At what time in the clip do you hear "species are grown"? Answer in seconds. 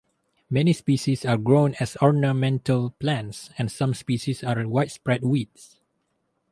0.73-1.75